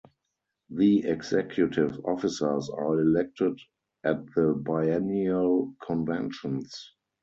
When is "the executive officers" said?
0.71-2.71